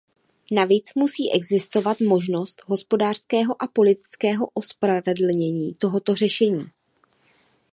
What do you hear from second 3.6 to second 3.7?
a